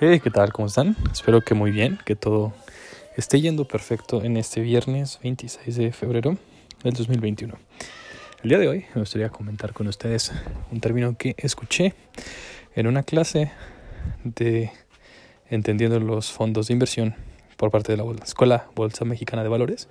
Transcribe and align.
Hey, 0.00 0.18
¿qué 0.18 0.28
tal? 0.28 0.52
¿Cómo 0.52 0.66
están? 0.66 0.96
Espero 1.12 1.40
que 1.42 1.54
muy 1.54 1.70
bien, 1.70 2.00
que 2.04 2.16
todo 2.16 2.52
esté 3.16 3.40
yendo 3.40 3.64
perfecto 3.64 4.24
en 4.24 4.36
este 4.36 4.60
viernes 4.60 5.20
26 5.22 5.76
de 5.76 5.92
febrero 5.92 6.36
del 6.82 6.94
2021. 6.94 7.54
El 8.42 8.48
día 8.48 8.58
de 8.58 8.66
hoy 8.66 8.86
me 8.92 9.02
gustaría 9.02 9.28
comentar 9.28 9.72
con 9.72 9.86
ustedes 9.86 10.32
un 10.72 10.80
término 10.80 11.16
que 11.16 11.36
escuché 11.38 11.94
en 12.74 12.88
una 12.88 13.04
clase 13.04 13.52
de 14.24 14.72
Entendiendo 15.48 16.00
los 16.00 16.32
fondos 16.32 16.66
de 16.66 16.72
inversión 16.72 17.14
por 17.56 17.70
parte 17.70 17.92
de 17.92 17.98
la 17.98 18.04
Escuela 18.24 18.66
Bolsa 18.74 19.04
Mexicana 19.04 19.44
de 19.44 19.48
Valores, 19.48 19.88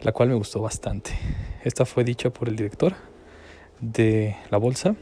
la 0.00 0.10
cual 0.10 0.30
me 0.30 0.34
gustó 0.34 0.60
bastante. 0.60 1.12
Esta 1.62 1.86
fue 1.86 2.02
dicha 2.02 2.30
por 2.30 2.48
el 2.48 2.56
director 2.56 2.96
de 3.80 4.34
la 4.50 4.58
bolsa 4.58 4.96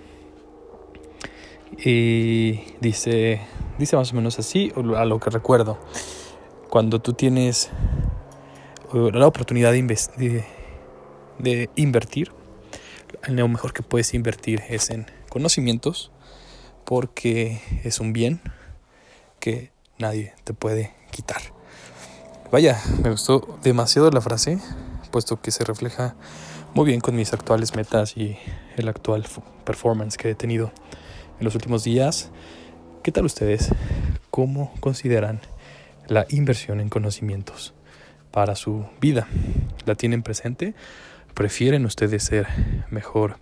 y 1.73 2.75
dice, 2.81 3.41
dice 3.79 3.97
más 3.97 4.13
o 4.13 4.17
menos 4.17 4.39
así, 4.39 4.73
a 4.77 5.05
lo 5.05 5.21
que 5.21 5.31
recuerdo, 5.31 5.79
cuando 6.71 7.01
tú 7.01 7.13
tienes 7.13 7.71
la 8.93 9.27
oportunidad 9.27 9.73
de, 9.73 10.45
de, 11.39 11.71
invertir, 11.77 12.33
lo 13.29 13.49
mejor 13.49 13.73
que 13.73 13.83
puedes 13.83 14.15
invertir 14.15 14.63
es 14.69 14.91
en 14.91 15.07
conocimientos, 15.29 16.13
porque 16.85 17.61
es 17.83 18.01
un 18.01 18.13
bien 18.13 18.41
que 19.41 19.71
nadie 19.99 20.35
te 20.45 20.55
puede 20.55 20.95
quitar. 21.11 21.41
Vaya, 22.53 22.81
me 23.03 23.11
gustó 23.11 23.59
demasiado 23.63 24.11
la 24.11 24.21
frase, 24.21 24.61
puesto 25.11 25.41
que 25.41 25.51
se 25.51 25.65
refleja 25.65 26.15
muy 26.75 26.87
bien 26.87 27.01
con 27.01 27.17
mis 27.17 27.33
actuales 27.33 27.75
metas 27.75 28.17
y 28.17 28.39
el 28.77 28.89
actual 28.89 29.27
performance 29.65 30.17
que 30.17 30.31
he 30.31 30.35
tenido 30.35 30.71
en 31.39 31.45
los 31.45 31.55
últimos 31.55 31.85
días. 31.85 32.31
¿Qué 33.03 33.13
tal 33.13 33.25
ustedes? 33.25 33.71
¿Cómo 34.31 34.73
consideran 34.81 35.41
la 36.09 36.27
inversión 36.31 36.81
en 36.81 36.89
conocimientos 36.89 37.75
para 38.31 38.55
su 38.55 38.87
vida? 39.01 39.29
¿La 39.85 39.95
tienen 39.95 40.23
presente? 40.23 40.75
¿Prefieren 41.35 41.85
ustedes 41.85 42.23
ser 42.25 42.47
mejor 42.91 43.37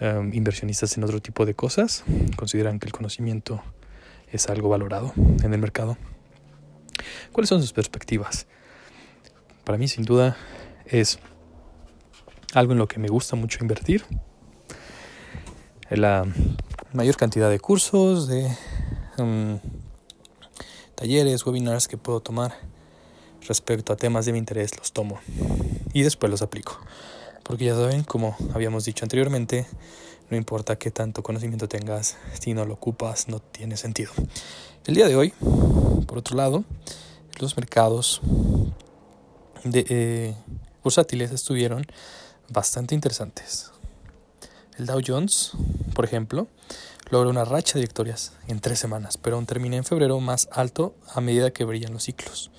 um, 0.00 0.32
inversionistas 0.32 0.96
en 0.96 1.04
otro 1.04 1.20
tipo 1.20 1.46
de 1.46 1.54
cosas? 1.54 2.04
¿Consideran 2.36 2.78
que 2.78 2.86
el 2.86 2.92
conocimiento 2.92 3.62
es 4.30 4.48
algo 4.48 4.68
valorado 4.68 5.12
en 5.42 5.54
el 5.54 5.60
mercado? 5.60 5.96
¿Cuáles 7.32 7.48
son 7.48 7.60
sus 7.60 7.72
perspectivas? 7.72 8.46
Para 9.64 9.78
mí, 9.78 9.88
sin 9.88 10.04
duda, 10.04 10.36
es 10.86 11.18
algo 12.54 12.72
en 12.72 12.78
lo 12.78 12.88
que 12.88 12.98
me 12.98 13.08
gusta 13.08 13.36
mucho 13.36 13.58
invertir. 13.60 14.04
La 15.90 16.26
mayor 16.92 17.16
cantidad 17.16 17.50
de 17.50 17.60
cursos, 17.60 18.28
de 18.28 18.50
um, 19.18 19.58
talleres, 20.94 21.44
webinars 21.44 21.88
que 21.88 21.96
puedo 21.96 22.20
tomar 22.20 22.54
respecto 23.46 23.92
a 23.92 23.96
temas 23.96 24.26
de 24.26 24.32
mi 24.32 24.38
interés, 24.38 24.76
los 24.78 24.92
tomo 24.92 25.20
y 25.92 26.02
después 26.02 26.30
los 26.30 26.42
aplico. 26.42 26.80
Porque 27.42 27.66
ya 27.66 27.74
saben, 27.74 28.04
como 28.04 28.36
habíamos 28.54 28.84
dicho 28.84 29.04
anteriormente, 29.04 29.66
no 30.30 30.36
importa 30.36 30.76
qué 30.76 30.90
tanto 30.90 31.22
conocimiento 31.22 31.68
tengas, 31.68 32.16
si 32.38 32.52
no 32.52 32.64
lo 32.64 32.74
ocupas, 32.74 33.28
no 33.28 33.40
tiene 33.40 33.76
sentido. 33.76 34.12
El 34.86 34.94
día 34.94 35.08
de 35.08 35.16
hoy, 35.16 35.32
por 36.06 36.18
otro 36.18 36.36
lado, 36.36 36.64
los 37.40 37.56
mercados 37.56 38.20
de, 39.64 39.86
eh, 39.88 40.34
bursátiles 40.82 41.30
estuvieron 41.30 41.86
bastante 42.48 42.94
interesantes. 42.94 43.70
El 44.78 44.86
Dow 44.86 45.00
Jones, 45.04 45.52
por 45.92 46.04
ejemplo, 46.04 46.46
logró 47.10 47.30
una 47.30 47.44
racha 47.44 47.74
de 47.74 47.80
victorias 47.80 48.34
en 48.46 48.60
tres 48.60 48.78
semanas, 48.78 49.18
pero 49.18 49.34
aún 49.34 49.44
termina 49.44 49.74
en 49.76 49.82
febrero 49.82 50.20
más 50.20 50.48
alto 50.52 50.94
a 51.12 51.20
medida 51.20 51.50
que 51.50 51.64
brillan 51.64 51.92
los 51.92 52.04
ciclos. 52.04 52.52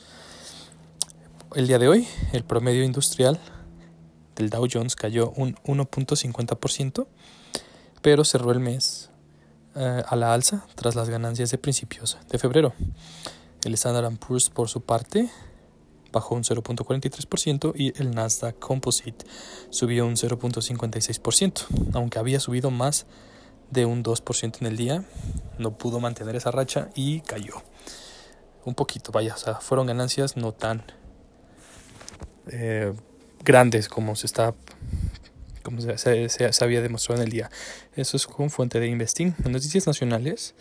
El 1.56 1.68
día 1.68 1.80
de 1.80 1.88
hoy, 1.88 2.08
el 2.34 2.44
promedio 2.44 2.84
industrial 2.84 3.40
del 4.36 4.50
Dow 4.50 4.68
Jones 4.70 4.98
cayó 4.98 5.32
un 5.38 5.56
1.50%, 5.64 7.08
pero 8.02 8.26
cerró 8.26 8.52
el 8.52 8.60
mes 8.60 9.10
eh, 9.76 10.04
a 10.06 10.16
la 10.18 10.34
alza 10.34 10.66
tras 10.76 10.96
las 10.96 11.10
ganancias 11.10 11.52
de 11.52 11.58
principios 11.58 12.18
de 12.30 12.38
febrero. 12.38 12.74
El 13.64 13.74
Standard 13.76 14.14
Poor's, 14.18 14.50
por 14.50 14.68
su 14.68 14.82
parte, 14.82 15.30
bajó 16.12 16.36
un 16.36 16.44
0.43% 16.44 17.74
y 17.76 18.00
el 18.02 18.12
Nasdaq 18.12 18.60
Composite 18.60 19.26
subió 19.70 20.06
un 20.06 20.16
0.56%, 20.16 21.66
aunque 21.94 22.20
había 22.20 22.40
subido 22.40 22.72
más 22.72 23.06
de 23.72 23.86
un 23.86 24.04
2% 24.04 24.62
en 24.62 24.68
el 24.68 24.78
día, 24.78 25.04
no 25.58 25.78
pudo 25.78 26.00
mantener 26.00 26.36
esa 26.36 26.52
racha 26.52 26.90
y 26.96 27.22
cayó. 27.22 27.62
Un 28.66 28.76
poquito, 28.76 29.12
vaya, 29.12 29.36
o 29.36 29.38
sea, 29.38 29.56
fueron 29.56 29.88
ganancias 29.88 30.38
no 30.38 30.54
tan 30.54 30.84
eh, 32.52 32.94
grandes 33.44 33.88
como 33.88 34.16
se 34.16 34.28
está 34.28 34.54
como 35.64 35.82
se, 35.82 36.30
se, 36.30 36.64
había 36.64 36.82
demostrado 36.82 37.22
en 37.22 37.28
el 37.28 37.32
día. 37.32 37.50
Eso 37.96 38.18
es 38.18 38.26
con 38.26 38.50
fuente 38.50 38.80
de 38.80 38.88
Investing. 38.88 39.36
En 39.44 39.52
noticias 39.52 39.86
nacionales, 39.86 40.56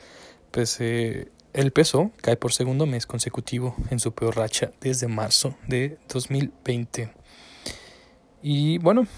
pues 0.51 0.77
eh, 0.81 1.31
el 1.59 1.73
peso 1.73 2.13
cae 2.21 2.37
por 2.37 2.53
segundo 2.53 2.87
mes 2.87 3.05
consecutivo 3.05 3.75
en 3.91 3.99
su 3.99 4.13
peor 4.13 4.37
racha 4.37 4.71
desde 4.81 5.09
marzo 5.09 5.57
de 5.67 5.99
2020. 6.09 7.13
Y 8.45 8.79
bueno, 8.79 9.09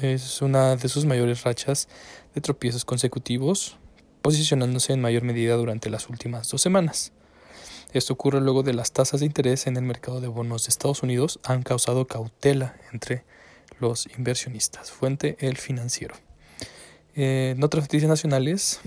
es 0.00 0.42
una 0.42 0.74
de 0.74 0.88
sus 0.88 1.04
mayores 1.04 1.44
rachas 1.44 1.86
de 2.34 2.40
tropiezos 2.40 2.84
consecutivos, 2.84 3.78
posicionándose 4.20 4.94
en 4.94 5.00
mayor 5.00 5.22
medida 5.22 5.54
durante 5.54 5.90
las 5.90 6.08
últimas 6.08 6.50
dos 6.50 6.60
semanas. 6.60 7.12
Esto 7.92 8.14
ocurre 8.14 8.40
luego 8.40 8.64
de 8.64 8.74
las 8.74 8.90
tasas 8.90 9.20
de 9.20 9.26
interés 9.26 9.68
en 9.68 9.76
el 9.76 9.84
mercado 9.84 10.20
de 10.20 10.26
bonos 10.26 10.64
de 10.64 10.70
Estados 10.70 11.04
Unidos 11.04 11.38
han 11.44 11.62
causado 11.62 12.08
cautela 12.08 12.74
entre 12.92 13.24
los 13.78 14.08
inversionistas. 14.18 14.90
Fuente 14.90 15.36
El 15.38 15.56
Financiero. 15.56 16.16
Eh, 17.14 17.52
en 17.56 17.62
otras 17.62 17.84
noticias 17.84 18.08
nacionales, 18.08 18.80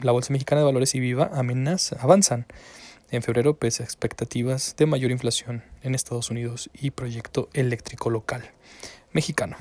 la 0.00 0.12
Bolsa 0.12 0.32
Mexicana 0.32 0.62
de 0.62 0.66
Valores 0.66 0.94
y 0.94 1.00
Viva 1.00 1.30
amenaza, 1.34 1.96
avanzan 2.00 2.46
en 3.10 3.22
febrero 3.22 3.58
pese 3.58 3.82
a 3.82 3.86
expectativas 3.86 4.74
de 4.76 4.86
mayor 4.86 5.10
inflación 5.10 5.62
en 5.82 5.94
Estados 5.94 6.30
Unidos 6.30 6.70
y 6.72 6.90
proyecto 6.90 7.48
eléctrico 7.52 8.10
local 8.10 8.50
mexicano. 9.12 9.56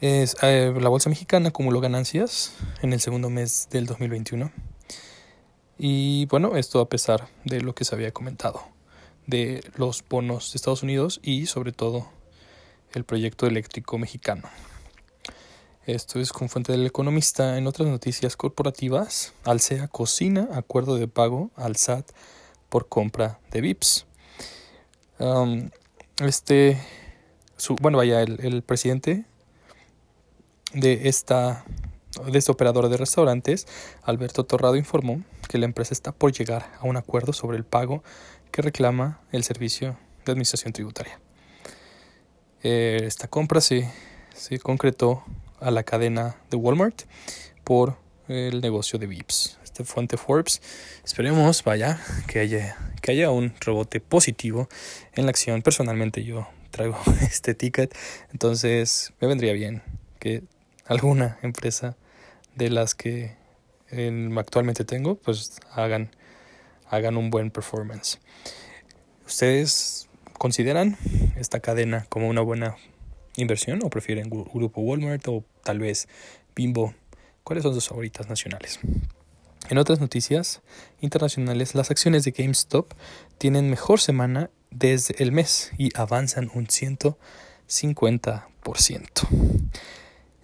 Es, 0.00 0.36
eh, 0.42 0.72
la 0.78 0.88
Bolsa 0.88 1.10
Mexicana 1.10 1.50
acumuló 1.50 1.80
ganancias 1.80 2.54
en 2.82 2.92
el 2.92 3.00
segundo 3.00 3.28
mes 3.28 3.68
del 3.70 3.86
2021 3.86 4.50
y 5.78 6.26
bueno, 6.26 6.56
esto 6.56 6.80
a 6.80 6.88
pesar 6.88 7.28
de 7.44 7.60
lo 7.60 7.74
que 7.74 7.84
se 7.84 7.94
había 7.94 8.12
comentado 8.12 8.62
de 9.26 9.62
los 9.76 10.04
bonos 10.06 10.52
de 10.52 10.56
Estados 10.56 10.82
Unidos 10.82 11.20
y 11.22 11.46
sobre 11.46 11.72
todo 11.72 12.10
el 12.92 13.04
proyecto 13.04 13.46
eléctrico 13.46 13.96
mexicano. 13.96 14.48
Esto 15.94 16.20
es 16.20 16.32
con 16.32 16.48
fuente 16.48 16.70
del 16.70 16.86
economista. 16.86 17.58
En 17.58 17.66
otras 17.66 17.88
noticias 17.88 18.36
corporativas, 18.36 19.32
Alsea 19.44 19.88
cocina 19.88 20.48
acuerdo 20.52 20.94
de 20.94 21.08
pago 21.08 21.50
al 21.56 21.74
SAT 21.74 22.08
por 22.68 22.88
compra 22.88 23.40
de 23.50 23.60
VIPs. 23.60 24.06
Um, 25.18 25.70
este, 26.18 26.80
bueno, 27.80 27.98
vaya, 27.98 28.22
el, 28.22 28.62
presidente 28.62 29.24
de 30.72 31.08
esta 31.08 31.64
de 32.24 32.38
este 32.38 32.52
operador 32.52 32.88
de 32.88 32.96
restaurantes, 32.96 33.66
Alberto 34.02 34.44
Torrado 34.44 34.76
informó 34.76 35.24
que 35.48 35.58
la 35.58 35.64
empresa 35.64 35.92
está 35.92 36.12
por 36.12 36.30
llegar 36.30 36.70
a 36.78 36.86
un 36.86 36.98
acuerdo 36.98 37.32
sobre 37.32 37.56
el 37.56 37.64
pago 37.64 38.04
que 38.52 38.62
reclama 38.62 39.20
el 39.32 39.42
servicio 39.42 39.96
de 40.24 40.32
administración 40.32 40.72
tributaria. 40.72 41.18
Eh, 42.62 43.00
esta 43.02 43.26
compra 43.26 43.60
se, 43.60 43.90
se 44.34 44.60
concretó 44.60 45.24
a 45.60 45.70
la 45.70 45.82
cadena 45.82 46.36
de 46.50 46.56
Walmart 46.56 47.02
por 47.64 47.96
el 48.28 48.60
negocio 48.60 48.98
de 48.98 49.06
VIPs. 49.06 49.58
Este 49.62 49.84
fuente 49.84 50.16
Forbes. 50.16 50.60
Esperemos, 51.04 51.64
vaya, 51.64 52.00
que 52.26 52.40
haya, 52.40 52.76
que 53.02 53.12
haya 53.12 53.30
un 53.30 53.54
rebote 53.60 54.00
positivo 54.00 54.68
en 55.14 55.26
la 55.26 55.30
acción. 55.30 55.62
Personalmente 55.62 56.24
yo 56.24 56.48
traigo 56.70 56.98
este 57.22 57.54
ticket, 57.54 57.96
entonces 58.32 59.12
me 59.20 59.28
vendría 59.28 59.52
bien 59.52 59.82
que 60.18 60.42
alguna 60.86 61.38
empresa 61.42 61.96
de 62.54 62.70
las 62.70 62.94
que 62.94 63.36
actualmente 64.36 64.84
tengo, 64.84 65.16
pues 65.16 65.58
hagan, 65.72 66.10
hagan 66.88 67.16
un 67.16 67.30
buen 67.30 67.50
performance. 67.50 68.20
¿Ustedes 69.26 70.08
consideran 70.38 70.96
esta 71.36 71.60
cadena 71.60 72.06
como 72.08 72.28
una 72.28 72.40
buena 72.40 72.76
inversión 73.40 73.80
o 73.82 73.90
prefieren 73.90 74.30
Grupo 74.30 74.80
Walmart 74.80 75.26
o 75.28 75.44
tal 75.64 75.78
vez 75.78 76.08
Bimbo? 76.54 76.94
¿Cuáles 77.44 77.64
son 77.64 77.74
sus 77.74 77.88
favoritas 77.88 78.28
nacionales? 78.28 78.80
En 79.68 79.78
otras 79.78 80.00
noticias 80.00 80.62
internacionales, 81.00 81.74
las 81.74 81.90
acciones 81.90 82.24
de 82.24 82.30
GameStop 82.32 82.92
tienen 83.38 83.70
mejor 83.70 84.00
semana 84.00 84.50
desde 84.70 85.22
el 85.22 85.32
mes 85.32 85.72
y 85.78 85.90
avanzan 85.94 86.50
un 86.54 86.66
150%. 86.66 89.64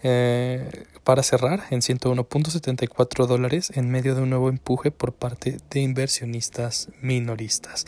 eh, 0.03 0.85
para 1.07 1.23
cerrar 1.23 1.63
en 1.71 1.83
101.74 1.83 3.27
dólares 3.29 3.71
en 3.77 3.89
medio 3.93 4.17
de 4.17 4.23
un 4.23 4.31
nuevo 4.31 4.49
empuje 4.49 4.91
por 4.91 5.13
parte 5.15 5.59
de 5.71 5.79
inversionistas 5.79 6.89
minoristas. 7.01 7.85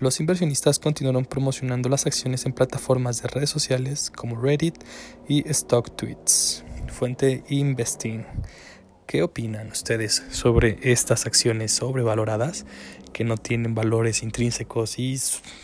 Los 0.00 0.20
inversionistas 0.20 0.78
continuaron 0.78 1.24
promocionando 1.24 1.88
las 1.88 2.04
acciones 2.04 2.44
en 2.44 2.52
plataformas 2.52 3.22
de 3.22 3.28
redes 3.28 3.48
sociales 3.48 4.12
como 4.14 4.38
Reddit 4.38 4.74
y 5.26 5.50
StockTweets. 5.50 6.62
Fuente 6.88 7.42
Investing. 7.48 8.26
¿Qué 9.06 9.22
opinan 9.22 9.68
ustedes 9.68 10.22
sobre 10.30 10.78
estas 10.82 11.24
acciones 11.24 11.72
sobrevaloradas 11.72 12.66
que 13.14 13.24
no 13.24 13.38
tienen 13.38 13.74
valores 13.74 14.22
intrínsecos 14.22 14.98
y 14.98 15.18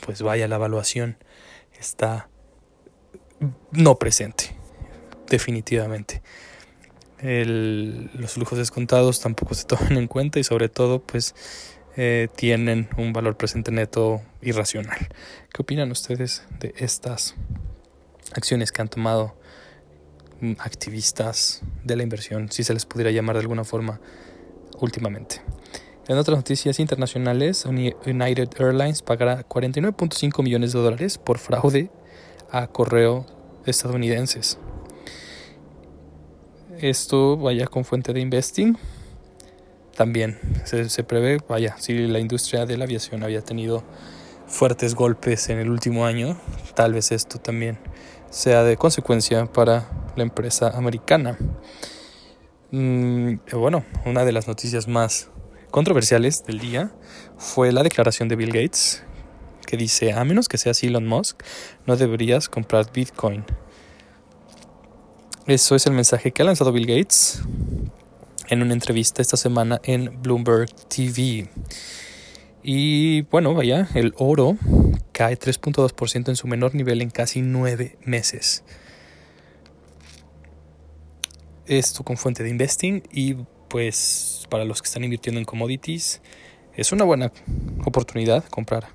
pues 0.06 0.22
vaya 0.22 0.48
la 0.48 0.56
evaluación 0.56 1.18
está 1.78 2.30
no 3.72 3.98
presente? 3.98 4.56
definitivamente. 5.28 6.22
Los 7.22 8.32
flujos 8.32 8.58
descontados 8.58 9.20
tampoco 9.20 9.54
se 9.54 9.64
toman 9.66 9.96
en 9.96 10.06
cuenta 10.06 10.38
y 10.38 10.44
sobre 10.44 10.68
todo 10.68 11.00
pues 11.00 11.34
eh, 11.96 12.28
tienen 12.36 12.88
un 12.96 13.12
valor 13.12 13.36
presente 13.36 13.70
neto 13.70 14.20
irracional. 14.42 15.08
¿Qué 15.52 15.62
opinan 15.62 15.90
ustedes 15.90 16.44
de 16.58 16.74
estas 16.76 17.34
acciones 18.34 18.72
que 18.72 18.82
han 18.82 18.88
tomado 18.88 19.36
mm, 20.40 20.54
activistas 20.58 21.62
de 21.84 21.96
la 21.96 22.02
inversión, 22.02 22.50
si 22.50 22.64
se 22.64 22.74
les 22.74 22.84
pudiera 22.84 23.10
llamar 23.10 23.36
de 23.36 23.42
alguna 23.42 23.64
forma 23.64 24.00
últimamente? 24.80 25.40
En 26.06 26.18
otras 26.18 26.36
noticias 26.36 26.80
internacionales, 26.80 27.64
United 27.64 28.48
Airlines 28.58 29.00
pagará 29.00 29.48
49.5 29.48 30.42
millones 30.42 30.72
de 30.74 30.80
dólares 30.80 31.16
por 31.16 31.38
fraude 31.38 31.90
a 32.50 32.66
correo 32.66 33.24
estadounidenses. 33.64 34.58
Esto 36.80 37.36
vaya 37.36 37.66
con 37.66 37.84
fuente 37.84 38.12
de 38.12 38.20
investing. 38.20 38.76
También 39.96 40.38
se, 40.64 41.04
prevé, 41.04 41.38
vaya, 41.48 41.76
si 41.78 42.06
la 42.08 42.18
industria 42.18 42.66
de 42.66 42.76
la 42.76 42.84
aviación 42.84 43.22
había 43.22 43.42
tenido 43.42 43.84
fuertes 44.46 44.94
golpes 44.94 45.48
en 45.48 45.58
el 45.58 45.70
último 45.70 46.04
año, 46.04 46.36
tal 46.74 46.92
vez 46.92 47.12
esto 47.12 47.38
también 47.38 47.78
sea 48.30 48.64
de 48.64 48.76
consecuencia 48.76 49.46
para 49.46 49.88
la 50.16 50.24
empresa 50.24 50.76
americana. 50.76 51.38
Mm, 52.72 53.36
bueno, 53.52 53.84
una 54.04 54.24
de 54.24 54.32
las 54.32 54.48
noticias 54.48 54.88
más 54.88 55.30
controversiales 55.70 56.44
del 56.44 56.58
día 56.58 56.90
fue 57.38 57.70
la 57.72 57.82
declaración 57.84 58.28
de 58.28 58.36
Bill 58.36 58.52
Gates 58.52 59.04
que 59.64 59.76
dice, 59.76 60.12
a 60.12 60.24
menos 60.24 60.48
que 60.48 60.58
seas 60.58 60.82
Elon 60.82 61.06
Musk, 61.06 61.42
no 61.86 61.96
deberías 61.96 62.48
comprar 62.48 62.92
Bitcoin. 62.92 63.44
Eso 65.46 65.74
es 65.74 65.84
el 65.84 65.92
mensaje 65.92 66.32
que 66.32 66.40
ha 66.40 66.46
lanzado 66.46 66.72
Bill 66.72 66.86
Gates 66.86 67.42
en 68.48 68.62
una 68.62 68.72
entrevista 68.72 69.20
esta 69.20 69.36
semana 69.36 69.78
en 69.84 70.22
Bloomberg 70.22 70.74
TV. 70.88 71.50
Y 72.62 73.22
bueno, 73.22 73.52
vaya, 73.52 73.86
el 73.92 74.14
oro 74.16 74.56
cae 75.12 75.38
3.2% 75.38 76.30
en 76.30 76.36
su 76.36 76.46
menor 76.46 76.74
nivel 76.74 77.02
en 77.02 77.10
casi 77.10 77.42
nueve 77.42 77.98
meses. 78.06 78.64
Esto 81.66 82.04
con 82.04 82.16
fuente 82.16 82.42
de 82.42 82.48
investing 82.48 83.02
y 83.12 83.34
pues 83.68 84.46
para 84.48 84.64
los 84.64 84.80
que 84.80 84.86
están 84.86 85.04
invirtiendo 85.04 85.40
en 85.40 85.44
commodities 85.44 86.22
es 86.74 86.90
una 86.90 87.04
buena 87.04 87.32
oportunidad 87.84 88.44
comprar 88.46 88.88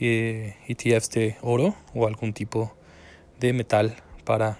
eh, 0.00 0.56
ETFs 0.66 1.10
de 1.10 1.36
oro 1.42 1.76
o 1.94 2.08
algún 2.08 2.32
tipo 2.32 2.76
de 3.38 3.52
metal 3.52 3.94
para 4.24 4.58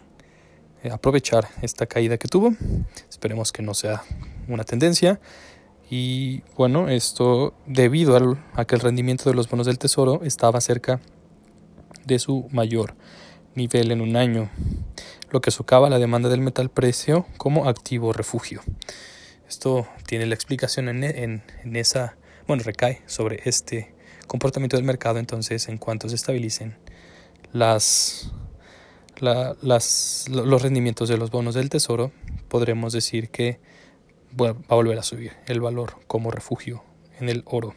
aprovechar 0.89 1.49
esta 1.63 1.87
caída 1.87 2.17
que 2.17 2.29
tuvo. 2.29 2.55
Esperemos 3.09 3.53
que 3.53 3.63
no 3.63 3.75
sea 3.75 4.03
una 4.49 4.65
tendencia. 4.65 5.21
Y 5.91 6.43
bueno, 6.57 6.89
esto 6.89 7.53
debido 7.67 8.17
a 8.55 8.65
que 8.65 8.75
el 8.77 8.81
rendimiento 8.81 9.29
de 9.29 9.35
los 9.35 9.49
bonos 9.49 9.67
del 9.67 9.79
tesoro 9.79 10.21
estaba 10.23 10.61
cerca 10.61 11.01
de 12.07 12.19
su 12.19 12.49
mayor 12.51 12.95
nivel 13.55 13.91
en 13.91 14.01
un 14.01 14.17
año, 14.17 14.51
lo 15.31 15.41
que 15.41 15.51
socava 15.51 15.91
la 15.91 15.99
demanda 15.99 16.29
del 16.29 16.41
metal 16.41 16.71
precio 16.71 17.27
como 17.37 17.69
activo 17.69 18.13
refugio. 18.13 18.63
Esto 19.49 19.89
tiene 20.07 20.27
la 20.27 20.35
explicación 20.35 20.89
en, 20.89 21.03
en, 21.03 21.43
en 21.65 21.77
esa, 21.77 22.17
bueno, 22.47 22.63
recae 22.63 23.03
sobre 23.07 23.41
este 23.45 23.93
comportamiento 24.29 24.77
del 24.77 24.87
mercado, 24.87 25.19
entonces 25.19 25.69
en 25.69 25.79
cuanto 25.79 26.09
se 26.09 26.15
estabilicen 26.15 26.77
las 27.53 28.33
las, 29.21 30.27
los 30.29 30.63
rendimientos 30.63 31.09
de 31.09 31.17
los 31.17 31.31
bonos 31.31 31.55
del 31.55 31.71
tesoro, 31.71 32.13
podremos 32.49 32.93
decir 32.93 33.31
que 33.31 33.61
va 34.41 34.57
a 34.69 34.75
volver 34.75 34.99
a 34.99 35.03
subir 35.03 35.33
el 35.47 35.61
valor 35.61 35.97
como 36.07 36.31
refugio 36.31 36.85
en 37.19 37.29
el 37.29 37.43
oro. 37.47 37.75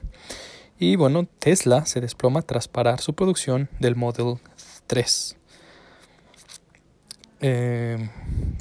Y 0.80 0.96
bueno, 0.96 1.28
Tesla 1.40 1.86
se 1.86 2.02
desploma 2.02 2.42
tras 2.42 2.68
parar 2.68 3.00
su 3.00 3.14
producción 3.14 3.70
del 3.80 3.96
Model 3.96 4.38
3. 4.88 5.38
Eh, 7.46 8.10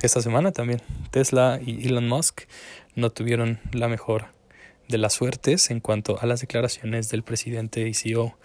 esta 0.02 0.20
semana 0.20 0.50
también 0.50 0.82
Tesla 1.12 1.60
y 1.64 1.86
Elon 1.86 2.08
Musk 2.08 2.42
no 2.96 3.10
tuvieron 3.10 3.60
la 3.72 3.88
mejor 3.88 4.26
de 4.88 4.98
las 4.98 5.12
suertes 5.12 5.70
en 5.70 5.80
cuanto 5.80 6.20
a 6.20 6.26
las 6.26 6.40
declaraciones 6.40 7.08
del 7.08 7.22
presidente 7.22 7.88
y 7.88 7.94
CEO 7.94 8.36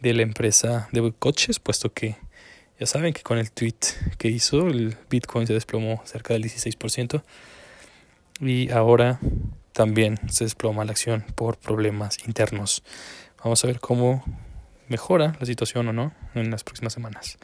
de 0.00 0.14
la 0.14 0.22
empresa 0.22 0.88
de 0.92 1.12
coches, 1.12 1.58
puesto 1.58 1.92
que 1.92 2.16
ya 2.80 2.86
saben 2.86 3.12
que 3.12 3.22
con 3.22 3.36
el 3.36 3.52
tweet 3.52 3.76
que 4.16 4.28
hizo, 4.28 4.66
el 4.66 4.96
Bitcoin 5.10 5.46
se 5.46 5.52
desplomó 5.52 6.00
cerca 6.06 6.32
del 6.32 6.42
16%. 6.42 7.22
Y 8.40 8.70
ahora 8.70 9.20
también 9.74 10.18
se 10.30 10.44
desploma 10.44 10.86
la 10.86 10.92
acción 10.92 11.26
por 11.34 11.58
problemas 11.58 12.16
internos. 12.26 12.82
Vamos 13.44 13.62
a 13.62 13.66
ver 13.66 13.80
cómo 13.80 14.24
mejora 14.88 15.36
la 15.38 15.44
situación 15.44 15.88
o 15.88 15.92
no 15.92 16.14
en 16.34 16.50
las 16.50 16.64
próximas 16.64 16.94
semanas. 16.94 17.36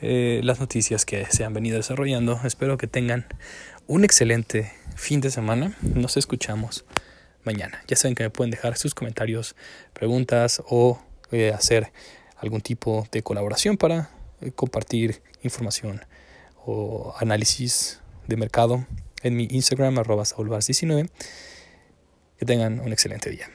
eh, 0.00 0.40
las 0.42 0.60
noticias 0.60 1.04
que 1.04 1.26
se 1.26 1.44
han 1.44 1.54
venido 1.54 1.76
desarrollando? 1.76 2.40
Espero 2.44 2.78
que 2.78 2.86
tengan 2.86 3.26
un 3.86 4.04
excelente 4.04 4.72
fin 4.96 5.20
de 5.20 5.30
semana. 5.30 5.76
Nos 5.82 6.16
escuchamos 6.16 6.84
mañana. 7.44 7.82
Ya 7.86 7.96
saben 7.96 8.14
que 8.14 8.24
me 8.24 8.30
pueden 8.30 8.50
dejar 8.50 8.76
sus 8.76 8.94
comentarios, 8.94 9.56
preguntas 9.92 10.62
o 10.68 11.00
hacer 11.54 11.92
algún 12.36 12.60
tipo 12.60 13.06
de 13.12 13.22
colaboración 13.22 13.76
para 13.76 14.10
eh, 14.40 14.52
compartir 14.52 15.22
información 15.42 16.00
o 16.64 17.14
análisis 17.18 18.00
de 18.26 18.36
mercado 18.36 18.86
en 19.22 19.36
mi 19.36 19.48
Instagram 19.50 19.98
arroba 19.98 20.24
19 20.24 21.10
Que 22.38 22.46
tengan 22.46 22.80
un 22.80 22.92
excelente 22.92 23.30
día. 23.30 23.50